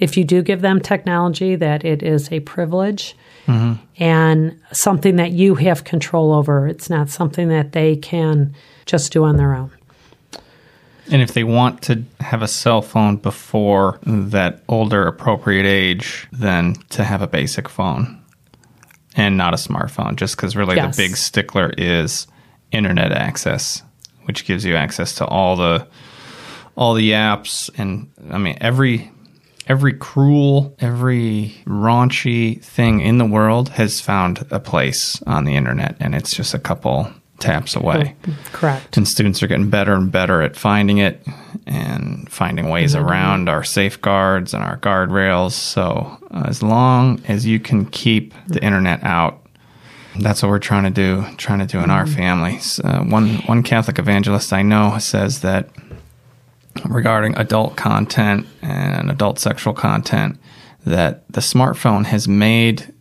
if 0.00 0.16
you 0.16 0.24
do 0.24 0.40
give 0.40 0.62
them 0.62 0.80
technology 0.80 1.54
that 1.56 1.84
it 1.84 2.02
is 2.02 2.32
a 2.32 2.40
privilege 2.40 3.14
mm-hmm. 3.46 3.82
and 4.02 4.58
something 4.72 5.16
that 5.16 5.32
you 5.32 5.56
have 5.56 5.84
control 5.84 6.32
over. 6.32 6.66
It's 6.66 6.88
not 6.88 7.10
something 7.10 7.48
that 7.48 7.72
they 7.72 7.96
can 7.96 8.54
just 8.86 9.12
do 9.12 9.24
on 9.24 9.36
their 9.36 9.54
own. 9.54 9.70
And 11.12 11.20
if 11.20 11.34
they 11.34 11.44
want 11.44 11.82
to 11.82 12.04
have 12.20 12.40
a 12.40 12.48
cell 12.48 12.82
phone 12.82 13.16
before 13.16 13.98
that 14.04 14.62
older 14.68 15.06
appropriate 15.06 15.66
age, 15.66 16.28
then 16.30 16.74
to 16.90 17.04
have 17.04 17.20
a 17.20 17.26
basic 17.26 17.68
phone 17.68 18.19
and 19.16 19.36
not 19.36 19.54
a 19.54 19.56
smartphone, 19.56 20.16
just 20.16 20.36
because 20.36 20.56
really 20.56 20.76
yes. 20.76 20.96
the 20.96 21.02
big 21.02 21.16
stickler 21.16 21.72
is 21.76 22.26
internet 22.72 23.12
access, 23.12 23.82
which 24.24 24.44
gives 24.44 24.64
you 24.64 24.76
access 24.76 25.14
to 25.16 25.26
all 25.26 25.56
the 25.56 25.86
all 26.76 26.94
the 26.94 27.10
apps 27.10 27.68
and 27.76 28.10
I 28.30 28.38
mean 28.38 28.56
every 28.60 29.10
every 29.66 29.92
cruel, 29.92 30.74
every 30.80 31.54
raunchy 31.64 32.62
thing 32.62 33.00
in 33.00 33.18
the 33.18 33.24
world 33.24 33.70
has 33.70 34.00
found 34.00 34.44
a 34.50 34.58
place 34.58 35.22
on 35.26 35.44
the 35.44 35.54
internet, 35.54 35.96
and 36.00 36.14
it's 36.14 36.34
just 36.34 36.54
a 36.54 36.58
couple 36.58 37.12
taps 37.40 37.74
away. 37.74 38.14
Correct. 38.52 38.96
And 38.96 39.08
students 39.08 39.42
are 39.42 39.46
getting 39.46 39.70
better 39.70 39.94
and 39.94 40.12
better 40.12 40.42
at 40.42 40.56
finding 40.56 40.98
it 40.98 41.26
and 41.66 42.30
finding 42.30 42.68
ways 42.68 42.94
mm-hmm. 42.94 43.06
around 43.06 43.48
our 43.48 43.64
safeguards 43.64 44.54
and 44.54 44.62
our 44.62 44.76
guardrails. 44.78 45.52
So, 45.52 46.18
uh, 46.30 46.44
as 46.46 46.62
long 46.62 47.22
as 47.26 47.46
you 47.46 47.58
can 47.58 47.86
keep 47.86 48.34
the 48.46 48.62
internet 48.62 49.02
out, 49.02 49.46
that's 50.18 50.42
what 50.42 50.48
we're 50.50 50.58
trying 50.58 50.84
to 50.84 50.90
do. 50.90 51.24
Trying 51.36 51.60
to 51.60 51.66
do 51.66 51.78
in 51.78 51.84
mm-hmm. 51.84 51.92
our 51.92 52.06
families. 52.06 52.80
Uh, 52.82 53.02
one 53.04 53.36
one 53.46 53.62
Catholic 53.62 53.98
evangelist 53.98 54.52
I 54.52 54.62
know 54.62 54.98
says 54.98 55.40
that 55.40 55.70
regarding 56.84 57.36
adult 57.36 57.76
content 57.76 58.46
and 58.62 59.10
adult 59.10 59.38
sexual 59.38 59.74
content, 59.74 60.38
that 60.84 61.30
the 61.32 61.40
smartphone 61.40 62.06
has 62.06 62.26
made 62.28 62.92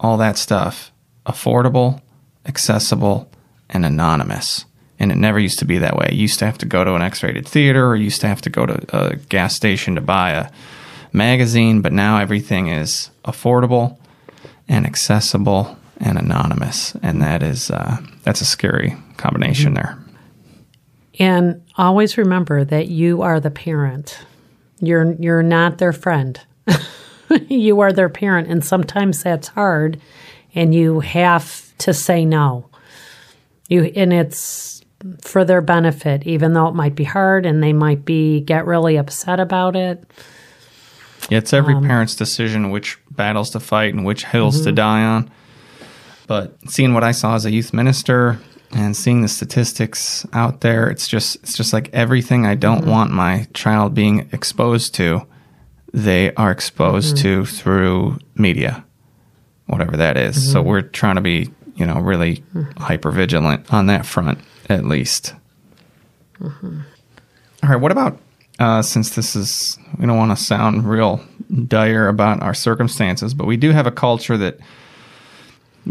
all 0.00 0.16
that 0.16 0.36
stuff 0.36 0.92
affordable, 1.26 2.00
accessible, 2.46 3.30
and 3.72 3.84
anonymous. 3.84 4.64
And 4.98 5.10
it 5.10 5.16
never 5.16 5.40
used 5.40 5.58
to 5.58 5.64
be 5.64 5.78
that 5.78 5.96
way. 5.96 6.10
You 6.12 6.22
used 6.22 6.38
to 6.38 6.46
have 6.46 6.58
to 6.58 6.66
go 6.66 6.84
to 6.84 6.94
an 6.94 7.02
X 7.02 7.22
rated 7.22 7.48
theater 7.48 7.88
or 7.88 7.96
you 7.96 8.04
used 8.04 8.20
to 8.20 8.28
have 8.28 8.40
to 8.42 8.50
go 8.50 8.66
to 8.66 8.96
a 8.96 9.16
gas 9.16 9.56
station 9.56 9.96
to 9.96 10.00
buy 10.00 10.30
a 10.30 10.50
magazine, 11.12 11.80
but 11.80 11.92
now 11.92 12.18
everything 12.18 12.68
is 12.68 13.10
affordable 13.24 13.98
and 14.68 14.86
accessible 14.86 15.76
and 15.98 16.18
anonymous. 16.18 16.94
And 17.02 17.20
that 17.20 17.42
is, 17.42 17.70
uh, 17.70 17.98
that's 18.22 18.40
a 18.40 18.44
scary 18.44 18.94
combination 19.16 19.74
mm-hmm. 19.74 19.82
there. 19.82 19.98
And 21.18 21.62
always 21.76 22.16
remember 22.16 22.64
that 22.64 22.88
you 22.88 23.22
are 23.22 23.40
the 23.40 23.50
parent. 23.50 24.18
You're 24.80 25.12
you're 25.14 25.42
not 25.42 25.78
their 25.78 25.92
friend. 25.92 26.40
you 27.48 27.80
are 27.80 27.92
their 27.92 28.08
parent 28.08 28.48
and 28.48 28.64
sometimes 28.64 29.22
that's 29.22 29.48
hard 29.48 30.00
and 30.54 30.74
you 30.74 31.00
have 31.00 31.76
to 31.78 31.94
say 31.94 32.24
no. 32.24 32.68
You 33.72 33.84
and 33.96 34.12
it's 34.12 34.82
for 35.20 35.44
their 35.44 35.60
benefit 35.60 36.26
even 36.26 36.52
though 36.52 36.68
it 36.68 36.74
might 36.74 36.94
be 36.94 37.04
hard 37.04 37.44
and 37.46 37.62
they 37.62 37.72
might 37.72 38.04
be 38.04 38.40
get 38.40 38.66
really 38.66 38.96
upset 38.96 39.40
about 39.40 39.74
it. 39.74 40.04
Yeah, 41.30 41.38
it's 41.38 41.52
every 41.52 41.74
um, 41.74 41.84
parent's 41.84 42.14
decision 42.14 42.70
which 42.70 42.98
battles 43.10 43.50
to 43.50 43.60
fight 43.60 43.94
and 43.94 44.04
which 44.04 44.24
hills 44.24 44.56
mm-hmm. 44.56 44.64
to 44.64 44.72
die 44.72 45.02
on. 45.02 45.30
But 46.26 46.56
seeing 46.68 46.94
what 46.94 47.04
I 47.04 47.12
saw 47.12 47.34
as 47.34 47.46
a 47.46 47.50
youth 47.50 47.72
minister, 47.72 48.38
and 48.72 48.96
seeing 48.96 49.22
the 49.22 49.28
statistics 49.28 50.26
out 50.32 50.62
there 50.62 50.88
it's 50.88 51.06
just 51.06 51.36
it's 51.36 51.56
just 51.56 51.72
like 51.72 51.90
everything 51.92 52.46
i 52.46 52.54
don't 52.54 52.82
mm-hmm. 52.82 52.90
want 52.90 53.10
my 53.10 53.46
child 53.54 53.94
being 53.94 54.28
exposed 54.32 54.94
to 54.94 55.20
they 55.92 56.34
are 56.34 56.50
exposed 56.50 57.16
mm-hmm. 57.16 57.42
to 57.42 57.44
through 57.44 58.18
media 58.34 58.84
whatever 59.66 59.96
that 59.96 60.16
is. 60.16 60.36
Mm-hmm. 60.36 60.52
so 60.52 60.62
we're 60.62 60.82
trying 60.82 61.16
to 61.16 61.20
be 61.20 61.50
you 61.82 61.88
know 61.88 61.98
really 61.98 62.36
mm-hmm. 62.54 62.80
hyper 62.80 63.10
vigilant 63.10 63.74
on 63.74 63.86
that 63.86 64.06
front 64.06 64.38
at 64.68 64.84
least 64.84 65.34
mm-hmm. 66.38 66.80
All 67.64 67.68
right 67.70 67.80
what 67.80 67.90
about 67.90 68.20
uh, 68.60 68.82
since 68.82 69.16
this 69.16 69.34
is 69.34 69.76
we 69.98 70.06
don't 70.06 70.16
want 70.16 70.36
to 70.36 70.42
sound 70.42 70.88
real 70.88 71.20
dire 71.66 72.06
about 72.06 72.40
our 72.40 72.54
circumstances 72.54 73.34
but 73.34 73.48
we 73.48 73.56
do 73.56 73.72
have 73.72 73.88
a 73.88 73.90
culture 73.90 74.36
that 74.36 74.60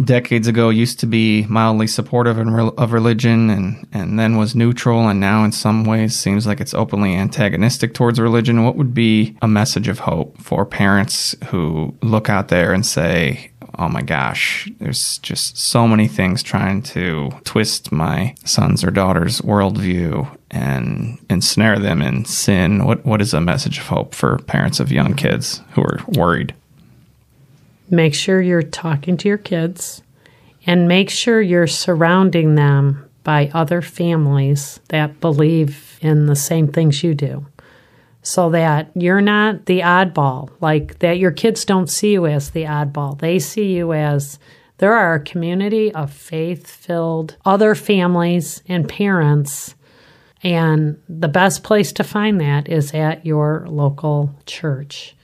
decades 0.06 0.48
ago 0.48 0.70
used 0.70 1.02
to 1.02 1.06
be 1.06 1.46
mildly 1.48 1.88
supportive 1.88 2.38
of 2.38 2.94
religion 2.94 3.50
and, 3.50 3.86
and 3.92 4.18
then 4.18 4.38
was 4.38 4.56
neutral 4.56 5.10
and 5.10 5.20
now 5.20 5.44
in 5.44 5.52
some 5.52 5.84
ways 5.84 6.18
seems 6.18 6.48
like 6.48 6.62
it's 6.62 6.74
openly 6.74 7.14
antagonistic 7.14 7.94
towards 7.94 8.18
religion 8.18 8.64
what 8.64 8.78
would 8.78 8.94
be 8.94 9.36
a 9.42 9.48
message 9.50 9.90
of 9.90 10.00
hope 10.00 10.38
for 10.42 10.66
parents 10.66 11.36
who 11.48 11.94
look 12.02 12.30
out 12.30 12.48
there 12.48 12.72
and 12.72 12.86
say 12.86 13.51
oh 13.82 13.90
my 13.90 14.02
gosh 14.02 14.70
there's 14.80 15.18
just 15.22 15.58
so 15.58 15.88
many 15.88 16.08
things 16.08 16.44
trying 16.44 16.82
to 16.82 17.32
twist 17.44 17.92
my 17.92 18.36
son's 18.46 18.84
or 18.84 18.92
daughter's 18.92 19.42
worldview 19.42 20.38
and 20.52 21.18
ensnare 21.30 21.80
them 21.80 22.02
in 22.02 22.26
sin. 22.26 22.86
What 22.86 23.06
what 23.06 23.22
is 23.22 23.34
a 23.34 23.42
message 23.42 23.80
of 23.80 23.88
hope 23.88 24.14
for 24.14 24.38
parents 24.40 24.80
of 24.80 24.92
young 24.92 25.16
kids 25.16 25.62
who 25.72 25.82
are 25.82 26.00
worried? 26.08 26.54
Make 27.90 28.14
sure 28.14 28.42
you're 28.42 28.62
talking 28.62 29.18
to 29.18 29.28
your 29.28 29.38
kids 29.38 30.02
and 30.68 30.88
make 30.88 31.10
sure 31.10 31.42
you're 31.42 31.68
surrounding 31.68 32.56
them 32.56 33.10
by 33.24 33.50
other 33.54 33.82
families 33.82 34.80
that 34.90 35.20
believe 35.20 35.98
in 36.02 36.26
the 36.26 36.36
same 36.36 36.68
things 36.68 37.04
you 37.04 37.14
do 37.14 37.46
so 38.24 38.50
that 38.52 38.92
you're 38.96 39.22
not 39.22 39.66
the 39.66 39.80
oddball, 39.80 40.50
like 40.60 41.00
that 41.00 41.18
your 41.18 41.32
kids 41.32 41.66
don't 41.66 41.90
see 41.90 42.14
you 42.14 42.28
as 42.28 42.52
the 42.52 42.64
oddball. 42.64 43.20
They 43.20 43.40
see 43.40 43.74
you 43.74 43.94
as 43.94 44.38
there 44.78 44.94
are 44.94 45.16
a 45.16 45.24
community 45.24 45.94
of 45.94 46.12
faith 46.12 46.68
filled 46.68 47.38
other 47.46 47.76
families 47.76 48.62
and 48.68 48.88
parents. 48.88 49.76
And 50.44 51.00
the 51.08 51.28
best 51.28 51.64
place 51.64 51.92
to 51.94 52.04
find 52.04 52.42
that 52.42 52.68
is 52.68 52.94
at 52.94 53.26
your 53.26 53.66
local 53.68 54.36
church. 54.46 55.16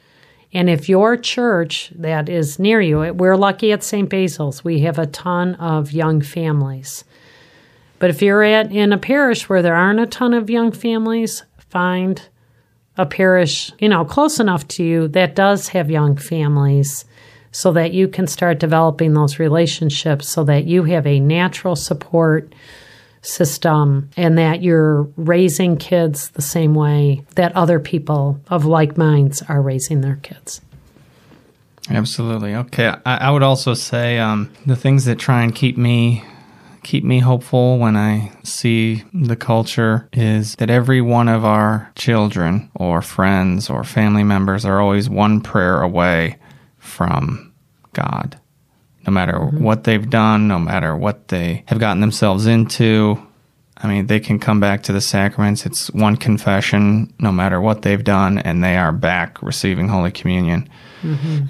And 0.53 0.69
if 0.69 0.87
your 0.87 1.17
church 1.17 1.91
that 1.95 2.29
is 2.29 2.59
near 2.59 2.81
you, 2.81 3.13
we're 3.13 3.35
lucky 3.35 3.71
at 3.71 3.83
St. 3.83 4.09
Basil's, 4.09 4.63
we 4.63 4.81
have 4.81 4.97
a 4.97 5.07
ton 5.07 5.55
of 5.55 5.91
young 5.91 6.21
families. 6.21 7.03
But 7.99 8.11
if 8.11 8.21
you're 8.21 8.43
at 8.43 8.71
in 8.71 8.93
a 8.93 8.97
parish 8.97 9.49
where 9.49 9.61
there 9.61 9.75
aren't 9.75 9.99
a 9.99 10.05
ton 10.05 10.33
of 10.33 10.49
young 10.49 10.71
families, 10.71 11.43
find 11.57 12.21
a 12.97 13.05
parish, 13.05 13.71
you 13.79 13.89
know, 13.89 14.03
close 14.03 14.39
enough 14.39 14.67
to 14.69 14.83
you 14.83 15.07
that 15.09 15.35
does 15.35 15.69
have 15.69 15.89
young 15.89 16.17
families 16.17 17.05
so 17.51 17.71
that 17.71 17.93
you 17.93 18.07
can 18.07 18.27
start 18.27 18.59
developing 18.59 19.13
those 19.13 19.39
relationships 19.39 20.27
so 20.27 20.43
that 20.43 20.65
you 20.65 20.83
have 20.83 21.07
a 21.07 21.19
natural 21.19 21.75
support 21.75 22.53
system 23.21 24.09
and 24.15 24.37
that 24.37 24.61
you're 24.61 25.03
raising 25.15 25.77
kids 25.77 26.29
the 26.29 26.41
same 26.41 26.73
way 26.73 27.23
that 27.35 27.55
other 27.55 27.79
people 27.79 28.39
of 28.49 28.65
like 28.65 28.97
minds 28.97 29.41
are 29.43 29.61
raising 29.61 30.01
their 30.01 30.17
kids. 30.17 30.61
Absolutely. 31.89 32.53
Okay. 32.53 32.93
I, 33.05 33.17
I 33.17 33.31
would 33.31 33.43
also 33.43 33.73
say 33.73 34.19
um, 34.19 34.51
the 34.65 34.75
things 34.75 35.05
that 35.05 35.19
try 35.19 35.43
and 35.43 35.53
keep 35.53 35.77
me 35.77 36.23
keep 36.87 37.03
me 37.03 37.19
hopeful 37.19 37.77
when 37.77 37.97
I 37.97 38.31
see 38.43 39.03
the 39.13 39.35
culture 39.35 40.07
is 40.13 40.55
that 40.55 40.69
every 40.69 41.01
one 41.01 41.27
of 41.27 41.43
our 41.43 41.91
children 41.97 42.71
or 42.75 43.01
friends 43.01 43.69
or 43.69 43.83
family 43.83 44.23
members 44.23 44.63
are 44.63 44.79
always 44.79 45.09
one 45.09 45.41
prayer 45.41 45.81
away 45.81 46.37
from 46.77 47.51
God 47.91 48.39
no 49.05 49.11
matter 49.11 49.33
mm-hmm. 49.33 49.61
what 49.61 49.83
they've 49.83 50.09
done, 50.09 50.47
no 50.47 50.59
matter 50.59 50.95
what 50.95 51.27
they 51.27 51.63
have 51.67 51.79
gotten 51.79 51.99
themselves 51.99 52.45
into. 52.45 53.21
I 53.79 53.87
mean, 53.87 54.07
they 54.07 54.19
can 54.19 54.39
come 54.39 54.59
back 54.59 54.81
to 54.83 54.93
the 54.93 55.01
sacraments. 55.01 55.65
It's 55.65 55.91
one 55.91 56.17
confession, 56.17 57.13
no 57.19 57.31
matter 57.31 57.61
what 57.61 57.83
they've 57.83 58.03
done, 58.03 58.39
and 58.39 58.63
they 58.63 58.75
are 58.75 58.91
back 58.91 59.41
receiving 59.43 59.87
Holy 59.87 60.11
Communion, 60.11 60.67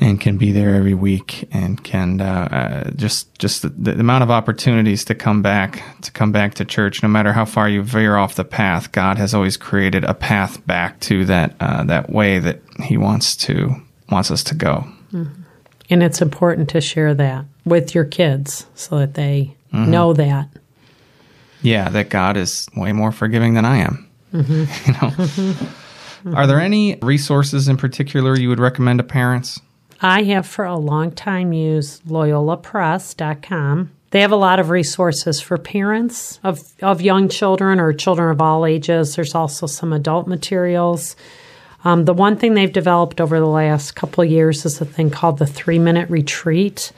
and 0.01 0.19
can 0.19 0.37
be 0.37 0.51
there 0.51 0.75
every 0.75 0.93
week, 0.93 1.47
and 1.53 1.81
can 1.81 2.19
uh, 2.19 2.25
uh, 2.51 2.91
just 2.91 3.33
just 3.39 3.61
the, 3.61 3.69
the 3.69 3.99
amount 3.99 4.23
of 4.23 4.31
opportunities 4.31 5.05
to 5.05 5.15
come 5.15 5.41
back 5.41 5.81
to 6.01 6.11
come 6.11 6.33
back 6.33 6.55
to 6.55 6.65
church. 6.65 7.01
No 7.01 7.07
matter 7.07 7.31
how 7.31 7.45
far 7.45 7.69
you 7.69 7.81
veer 7.81 8.17
off 8.17 8.35
the 8.35 8.43
path, 8.43 8.91
God 8.91 9.17
has 9.17 9.33
always 9.33 9.55
created 9.55 10.03
a 10.03 10.13
path 10.13 10.65
back 10.67 10.99
to 11.01 11.23
that 11.25 11.55
uh, 11.61 11.83
that 11.85 12.09
way 12.09 12.39
that 12.39 12.61
He 12.83 12.97
wants 12.97 13.37
to 13.37 13.73
wants 14.09 14.31
us 14.31 14.43
to 14.43 14.55
go. 14.55 14.85
And 15.89 16.03
it's 16.03 16.21
important 16.21 16.67
to 16.69 16.81
share 16.81 17.13
that 17.13 17.45
with 17.63 17.95
your 17.95 18.03
kids 18.03 18.67
so 18.75 18.99
that 18.99 19.13
they 19.13 19.55
know 19.71 20.11
that. 20.13 20.49
Yeah, 21.61 21.89
that 21.89 22.09
God 22.09 22.37
is 22.37 22.67
way 22.75 22.91
more 22.93 23.11
forgiving 23.11 23.53
than 23.53 23.65
I 23.65 23.77
am. 23.77 24.03
You 24.33 24.93
know, 25.01 26.35
are 26.35 26.47
there 26.47 26.59
any 26.59 26.97
resources 27.01 27.67
in 27.67 27.77
particular 27.77 28.37
you 28.37 28.49
would 28.49 28.59
recommend 28.59 28.99
to 28.99 29.03
parents? 29.03 29.61
I 30.01 30.23
have 30.23 30.45
for 30.45 30.65
a 30.65 30.77
long 30.77 31.11
time 31.11 31.53
used 31.53 32.03
loyolapress.com. 32.05 33.91
They 34.11 34.21
have 34.21 34.31
a 34.31 34.37
lot 34.37 34.59
of 34.59 34.69
resources 34.69 35.41
for 35.41 35.57
parents 35.57 36.39
of, 36.43 36.61
of 36.81 37.01
young 37.01 37.29
children 37.29 37.79
or 37.79 37.91
children 37.93 38.29
of 38.29 38.41
all 38.41 38.65
ages. 38.65 39.15
There's 39.15 39.35
also 39.35 39.67
some 39.67 39.91
adult 39.91 40.27
materials. 40.27 41.15
Um, 41.83 42.05
the 42.05 42.13
one 42.13 42.37
thing 42.37 42.53
they've 42.53 42.71
developed 42.71 43.19
over 43.19 43.39
the 43.39 43.45
last 43.45 43.95
couple 43.95 44.23
of 44.23 44.29
years 44.29 44.65
is 44.65 44.79
a 44.79 44.85
thing 44.85 45.09
called 45.09 45.39
the 45.39 45.45
three 45.45 45.79
minute 45.79 46.09
retreat. 46.09 46.91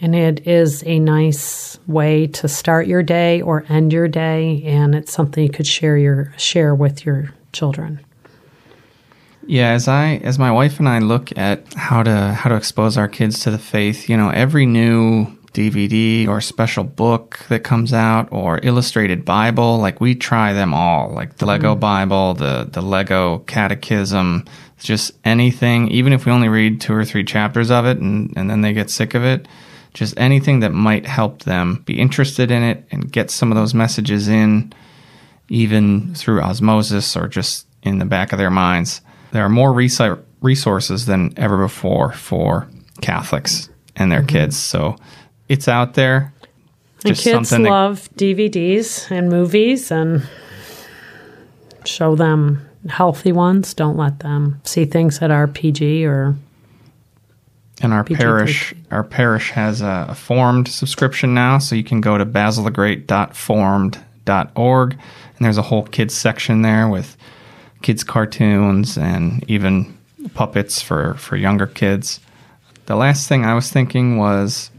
And 0.00 0.14
it 0.14 0.46
is 0.46 0.82
a 0.84 0.98
nice 0.98 1.78
way 1.86 2.26
to 2.28 2.48
start 2.48 2.86
your 2.86 3.02
day 3.02 3.40
or 3.40 3.64
end 3.68 3.92
your 3.92 4.08
day, 4.08 4.62
and 4.64 4.94
it's 4.94 5.12
something 5.12 5.42
you 5.42 5.50
could 5.50 5.66
share 5.66 5.96
your 5.96 6.34
share 6.36 6.74
with 6.74 7.06
your 7.06 7.32
children. 7.52 8.00
Yeah, 9.46 9.70
as 9.70 9.88
I 9.88 10.16
as 10.24 10.38
my 10.38 10.50
wife 10.50 10.78
and 10.78 10.88
I 10.88 10.98
look 10.98 11.36
at 11.38 11.72
how 11.74 12.02
to 12.02 12.34
how 12.34 12.50
to 12.50 12.56
expose 12.56 12.98
our 12.98 13.08
kids 13.08 13.40
to 13.40 13.50
the 13.50 13.58
faith, 13.58 14.08
you 14.08 14.16
know, 14.16 14.30
every 14.30 14.66
new 14.66 15.26
DVD 15.52 16.28
or 16.28 16.40
special 16.40 16.84
book 16.84 17.38
that 17.48 17.60
comes 17.60 17.94
out 17.94 18.28
or 18.30 18.60
illustrated 18.62 19.24
Bible, 19.24 19.78
like 19.78 20.00
we 20.00 20.14
try 20.14 20.52
them 20.52 20.74
all, 20.74 21.10
like 21.10 21.36
the 21.36 21.46
Lego 21.46 21.72
mm-hmm. 21.72 21.80
Bible, 21.80 22.34
the 22.34 22.68
the 22.70 22.82
Lego 22.82 23.38
Catechism, 23.46 24.44
just 24.78 25.12
anything, 25.24 25.88
even 25.88 26.12
if 26.12 26.26
we 26.26 26.32
only 26.32 26.48
read 26.48 26.80
two 26.80 26.92
or 26.92 27.04
three 27.04 27.24
chapters 27.24 27.70
of 27.70 27.86
it 27.86 27.98
and, 27.98 28.32
and 28.36 28.50
then 28.50 28.60
they 28.60 28.72
get 28.72 28.90
sick 28.90 29.14
of 29.14 29.24
it, 29.24 29.46
just 29.96 30.12
anything 30.18 30.60
that 30.60 30.74
might 30.74 31.06
help 31.06 31.44
them 31.44 31.82
be 31.86 31.98
interested 31.98 32.50
in 32.50 32.62
it 32.62 32.86
and 32.90 33.10
get 33.10 33.30
some 33.30 33.50
of 33.50 33.56
those 33.56 33.72
messages 33.72 34.28
in, 34.28 34.70
even 35.48 36.14
through 36.14 36.42
osmosis 36.42 37.16
or 37.16 37.26
just 37.26 37.66
in 37.82 37.98
the 37.98 38.04
back 38.04 38.30
of 38.30 38.38
their 38.38 38.50
minds. 38.50 39.00
There 39.32 39.42
are 39.42 39.48
more 39.48 39.72
resources 39.72 41.06
than 41.06 41.32
ever 41.38 41.56
before 41.56 42.12
for 42.12 42.68
Catholics 43.00 43.70
and 43.96 44.12
their 44.12 44.20
mm-hmm. 44.20 44.28
kids. 44.28 44.58
So 44.58 44.96
it's 45.48 45.66
out 45.66 45.94
there. 45.94 46.34
And 47.02 47.16
kids 47.16 47.48
that- 47.48 47.60
love 47.60 48.10
DVDs 48.16 49.10
and 49.10 49.30
movies 49.30 49.90
and 49.90 50.28
show 51.86 52.14
them 52.14 52.68
healthy 52.90 53.32
ones. 53.32 53.72
Don't 53.72 53.96
let 53.96 54.20
them 54.20 54.60
see 54.64 54.84
things 54.84 55.20
that 55.20 55.30
are 55.30 55.46
PG 55.46 56.04
or 56.04 56.36
And 57.82 57.92
our 57.92 58.04
PG-13. 58.04 58.18
parish, 58.18 58.74
our 58.90 59.04
parish 59.04 59.50
has 59.50 59.82
a, 59.82 60.06
a 60.08 60.14
formed 60.14 60.68
subscription 60.68 61.34
now, 61.34 61.58
so 61.58 61.74
you 61.74 61.84
can 61.84 62.00
go 62.00 62.16
to 62.16 62.24
basilthegreat.formed.org, 62.24 64.92
and 64.92 65.44
there's 65.44 65.58
a 65.58 65.62
whole 65.62 65.82
kids 65.84 66.14
section 66.14 66.62
there 66.62 66.88
with 66.88 67.18
kids 67.82 68.02
cartoons 68.02 68.96
and 68.96 69.44
even 69.48 69.96
puppets 70.34 70.80
for 70.80 71.14
for 71.14 71.36
younger 71.36 71.66
kids. 71.66 72.20
The 72.86 72.96
last 72.96 73.28
thing 73.28 73.44
I 73.44 73.54
was 73.54 73.70
thinking 73.70 74.16
was, 74.16 74.70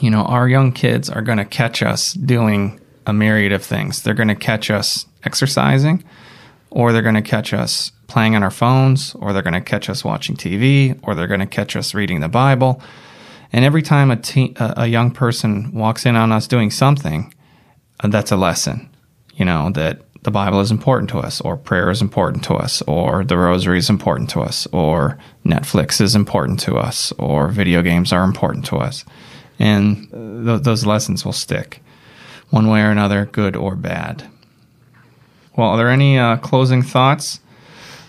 you 0.00 0.10
know, 0.10 0.22
our 0.22 0.48
young 0.48 0.72
kids 0.72 1.10
are 1.10 1.22
going 1.22 1.38
to 1.38 1.44
catch 1.44 1.82
us 1.82 2.14
doing 2.14 2.80
a 3.06 3.12
myriad 3.12 3.52
of 3.52 3.64
things. 3.64 4.02
They're 4.02 4.14
going 4.14 4.28
to 4.28 4.34
catch 4.34 4.70
us 4.70 5.06
exercising, 5.24 6.04
or 6.70 6.92
they're 6.92 7.02
going 7.02 7.14
to 7.14 7.22
catch 7.22 7.52
us 7.52 7.92
playing 8.06 8.36
on 8.36 8.42
our 8.42 8.50
phones, 8.50 9.14
or 9.16 9.32
they're 9.32 9.42
going 9.42 9.54
to 9.54 9.60
catch 9.60 9.88
us 9.88 10.04
watching 10.04 10.36
TV, 10.36 10.98
or 11.02 11.14
they're 11.14 11.26
going 11.26 11.40
to 11.40 11.46
catch 11.46 11.76
us 11.76 11.94
reading 11.94 12.20
the 12.20 12.28
Bible. 12.28 12.80
And 13.52 13.64
every 13.64 13.82
time 13.82 14.10
a, 14.10 14.16
teen, 14.16 14.54
a, 14.58 14.86
young 14.86 15.10
person 15.10 15.72
walks 15.72 16.06
in 16.06 16.16
on 16.16 16.32
us 16.32 16.46
doing 16.46 16.70
something, 16.70 17.32
uh, 18.00 18.08
that's 18.08 18.32
a 18.32 18.36
lesson, 18.36 18.88
you 19.34 19.44
know, 19.44 19.70
that 19.70 20.02
the 20.22 20.30
Bible 20.30 20.60
is 20.60 20.70
important 20.70 21.08
to 21.10 21.18
us, 21.18 21.40
or 21.40 21.56
prayer 21.56 21.90
is 21.90 22.02
important 22.02 22.42
to 22.44 22.54
us, 22.54 22.82
or 22.82 23.24
the 23.24 23.38
rosary 23.38 23.78
is 23.78 23.88
important 23.88 24.28
to 24.30 24.40
us, 24.40 24.66
or 24.72 25.18
Netflix 25.44 26.00
is 26.00 26.16
important 26.16 26.58
to 26.60 26.76
us, 26.76 27.12
or 27.12 27.48
video 27.48 27.82
games 27.82 28.12
are 28.12 28.24
important 28.24 28.64
to 28.66 28.76
us. 28.76 29.04
And 29.58 30.08
uh, 30.12 30.52
th- 30.52 30.62
those 30.64 30.84
lessons 30.84 31.24
will 31.24 31.32
stick 31.32 31.82
one 32.50 32.68
way 32.68 32.82
or 32.82 32.90
another, 32.90 33.26
good 33.26 33.56
or 33.56 33.76
bad. 33.76 34.28
Well, 35.56 35.70
are 35.70 35.76
there 35.76 35.88
any 35.88 36.18
uh, 36.18 36.36
closing 36.38 36.82
thoughts 36.82 37.40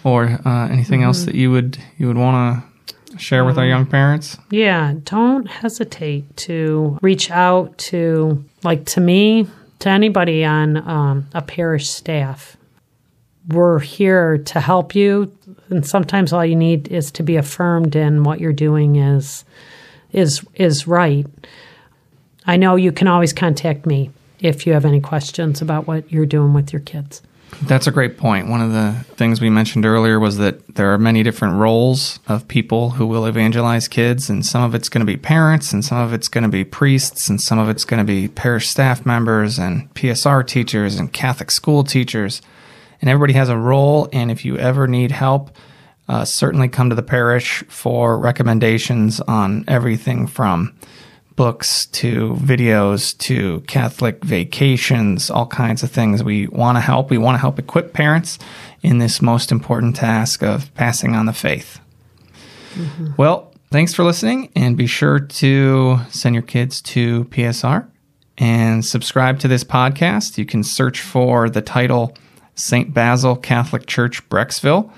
or 0.04 0.40
uh, 0.46 0.68
anything 0.70 1.04
else 1.04 1.26
that 1.26 1.36
you 1.36 1.52
would 1.52 1.78
you 1.98 2.08
would 2.08 2.18
want 2.18 2.64
to 2.64 3.18
share 3.18 3.46
with 3.46 3.58
our 3.58 3.66
young 3.66 3.86
parents? 3.86 4.38
Yeah, 4.52 4.94
don't 5.04 5.48
hesitate 5.48 6.36
to 6.38 6.98
reach 7.02 7.32
out 7.32 7.78
to, 7.78 8.44
like, 8.64 8.86
to 8.88 9.02
me, 9.02 9.48
to 9.80 9.90
anybody 9.90 10.44
on 10.46 10.78
um, 10.88 11.28
a 11.34 11.42
parish 11.42 11.90
staff. 11.90 12.58
We're 13.48 13.80
here 13.80 14.38
to 14.40 14.60
help 14.60 14.94
you, 14.94 15.32
and 15.70 15.86
sometimes 15.86 16.34
all 16.34 16.46
you 16.46 16.56
need 16.56 16.90
is 16.90 17.12
to 17.12 17.24
be 17.24 17.38
affirmed 17.38 17.96
in 17.96 18.24
what 18.24 18.40
you're 18.40 18.54
doing 18.54 18.98
is 18.98 19.46
is 20.12 20.46
is 20.56 20.88
right. 20.88 21.26
I 22.46 22.58
know 22.58 22.76
you 22.76 22.92
can 22.92 23.08
always 23.08 23.34
contact 23.34 23.86
me 23.86 24.12
if 24.40 24.66
you 24.66 24.74
have 24.74 24.86
any 24.86 25.02
questions 25.02 25.62
about 25.62 25.88
what 25.88 26.12
you're 26.12 26.26
doing 26.26 26.54
with 26.54 26.72
your 26.72 26.82
kids. 26.82 27.22
That's 27.64 27.88
a 27.88 27.92
great 27.92 28.18
point. 28.18 28.50
One 28.50 28.62
of 28.62 28.72
the 28.72 29.04
things 29.16 29.42
we 29.42 29.50
mentioned 29.50 29.86
earlier 29.86 30.20
was 30.20 30.38
that 30.38 30.76
there 30.76 30.94
are 30.94 30.98
many 30.98 31.24
different 31.24 31.56
roles 31.56 32.20
of 32.28 32.48
people 32.48 32.92
who 32.92 33.08
will 33.08 33.26
evangelize 33.26 33.88
kids, 33.88 34.30
and 34.30 34.46
some 34.46 34.64
of 34.64 34.76
it's 34.76 34.90
going 34.90 35.00
to 35.00 35.12
be 35.12 35.18
parents, 35.18 35.74
and 35.74 35.84
some 35.84 35.98
of 35.98 36.14
it's 36.14 36.28
going 36.28 36.44
to 36.44 36.50
be 36.50 36.64
priests, 36.64 37.30
and 37.30 37.42
some 37.42 37.58
of 37.58 37.68
it's 37.70 37.84
going 37.84 37.98
to 38.00 38.04
be 38.04 38.28
parish 38.28 38.70
staff 38.70 39.06
members, 39.06 39.58
and 39.58 39.92
PSR 39.96 40.46
teachers, 40.46 41.00
and 41.00 41.12
Catholic 41.12 41.50
school 41.50 41.84
teachers. 41.84 42.42
And 43.02 43.10
everybody 43.10 43.34
has 43.34 43.50
a 43.50 43.58
role, 43.58 44.08
and 44.14 44.30
if 44.30 44.46
you 44.46 44.58
ever 44.58 44.88
need 44.88 45.12
help, 45.12 45.50
uh, 46.08 46.26
certainly 46.26 46.68
come 46.68 46.90
to 46.90 46.96
the 46.96 47.04
parish 47.04 47.64
for 47.68 48.20
recommendations 48.20 49.20
on 49.22 49.66
everything 49.68 50.28
from 50.28 50.78
books 51.38 51.86
to 51.86 52.34
videos 52.34 53.18
to 53.20 53.62
Catholic 53.62 54.26
vacations, 54.26 55.30
all 55.30 55.48
kinds 55.48 55.84
of 55.84 55.92
things. 55.92 56.22
We 56.22 56.48
want 56.48 56.76
to 56.76 56.82
help. 56.82 57.10
We 57.10 57.18
want 57.18 57.36
to 57.36 57.40
help 57.40 57.58
equip 57.58 57.94
parents 57.94 58.38
in 58.82 58.98
this 58.98 59.22
most 59.22 59.52
important 59.52 59.96
task 59.96 60.44
of 60.44 60.74
passing 60.74 61.16
on 61.16 61.28
the 61.28 61.34
faith. 61.34 61.80
Mm-hmm. 62.74 63.12
Well, 63.16 63.54
thanks 63.72 63.94
for 63.94 64.04
listening, 64.04 64.52
and 64.56 64.76
be 64.76 64.88
sure 64.88 65.20
to 65.20 66.00
send 66.10 66.36
your 66.36 66.42
kids 66.42 66.82
to 66.82 67.26
PSR 67.26 67.88
and 68.38 68.84
subscribe 68.84 69.40
to 69.40 69.48
this 69.48 69.64
podcast. 69.64 70.38
You 70.38 70.46
can 70.46 70.64
search 70.64 71.02
for 71.02 71.50
the 71.50 71.62
title 71.62 72.18
St. 72.56 72.94
Basil 72.94 73.36
Catholic 73.36 73.86
Church 73.86 74.28
Brecksville 74.28 74.92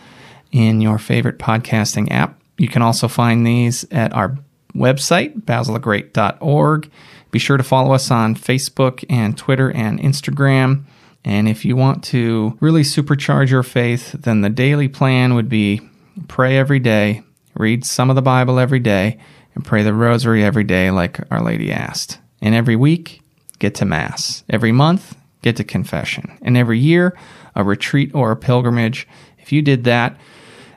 in 0.52 0.80
your 0.80 0.98
favorite 0.98 1.38
podcasting 1.38 2.10
app. 2.12 2.40
You 2.58 2.70
can 2.70 2.82
also 2.82 3.08
find 3.08 3.46
these 3.46 3.86
at 3.92 4.14
our 4.14 4.38
website, 4.76 5.42
basilthegreat.org. 5.42 6.92
Be 7.32 7.40
sure 7.40 7.58
to 7.58 7.64
follow 7.64 7.94
us 7.94 8.10
on 8.10 8.36
Facebook 8.36 9.04
and 9.10 9.38
Twitter 9.38 9.72
and 9.72 10.00
Instagram. 10.00 10.84
And 11.24 11.48
if 11.48 11.66
you 11.66 11.76
want 11.76 12.04
to 12.06 12.58
really 12.60 12.82
supercharge 12.82 13.50
your 13.50 13.64
faith, 13.64 14.14
then 14.14 14.42
the 14.42 14.50
daily 14.50 14.88
plan 14.88 15.36
would 15.36 15.50
be 15.50 15.82
pray 16.28 16.58
every 16.58 16.80
day, 16.80 17.22
read 17.56 17.86
some 17.86 18.10
of 18.10 18.16
the 18.16 18.22
Bible 18.22 18.60
every 18.60 18.80
day, 18.80 19.20
and 19.56 19.66
pray 19.66 19.84
the 19.84 19.94
rosary 19.94 20.44
every 20.44 20.64
day, 20.64 20.92
like 20.92 21.20
Our 21.32 21.42
Lady 21.42 21.72
asked. 21.72 22.20
And 22.42 22.56
every 22.56 22.76
week, 22.76 23.22
get 23.60 23.76
to 23.76 23.86
Mass. 23.86 24.44
Every 24.50 24.72
month, 24.72 25.16
get 25.42 25.58
to 25.58 25.64
confession. 25.64 26.38
And 26.42 26.58
every 26.58 26.80
year, 26.80 27.18
a 27.56 27.64
retreat 27.64 28.12
or 28.16 28.32
a 28.32 28.38
pilgrimage. 28.38 29.08
If 29.38 29.52
you 29.52 29.62
did 29.62 29.84
that, 29.84 30.18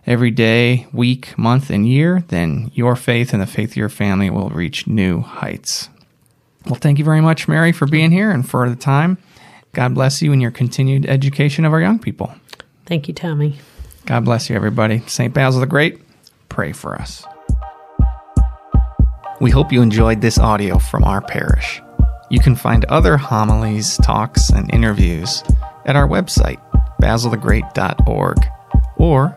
every 0.07 0.31
day, 0.31 0.87
week, 0.93 1.37
month, 1.39 1.71
and 1.71 1.87
year, 1.87 2.25
then 2.29 2.71
your 2.75 2.97
faith 2.97 3.33
and 3.33 3.43
the 3.43 3.47
faith 3.47 3.71
of 3.71 3.77
your 3.77 3.89
family 3.89 4.31
will 4.31 4.51
reach 4.51 4.87
new 4.87 5.21
heights. 5.21 5.89
Well, 6.67 6.77
thank 6.77 6.99
you 6.99 7.05
very 7.05 7.21
much, 7.21 7.49
Mary, 7.49 7.73
for 7.73 7.87
being 7.87 8.11
here 8.11 8.31
and 8.31 8.49
for 8.49 8.69
the 8.69 8.77
time. 8.77 9.19
God 9.73 9.95
bless 9.95 10.23
you 10.23 10.33
in 10.33 10.41
your 10.41 10.51
continued 10.51 11.07
education 11.07 11.65
of 11.65 11.73
our 11.73 11.81
young 11.81 11.99
people. 11.99 12.35
Thank 12.87 13.09
you, 13.09 13.15
Tommy. 13.15 13.59
God 14.07 14.25
bless 14.25 14.51
you, 14.51 14.57
everybody. 14.57 15.03
St. 15.07 15.33
Basil 15.33 15.61
the 15.61 15.67
Great, 15.67 16.01
pray 16.49 16.73
for 16.73 16.95
us. 16.95 17.25
We 19.41 19.51
hope 19.51 19.73
you 19.73 19.83
enjoyed 19.83 20.21
this 20.21 20.39
audio 20.39 20.79
from 20.79 21.05
our 21.05 21.21
parish. 21.21 21.81
You 22.31 22.39
can 22.39 22.55
find 22.55 22.85
other 22.87 23.17
homilies, 23.17 23.97
talks, 23.99 24.51
and 24.51 24.73
interviews 24.73 25.43
at 25.85 25.97
our 25.97 26.07
website, 26.07 26.61
basilthegreat.org, 27.01 28.39
or 28.97 29.37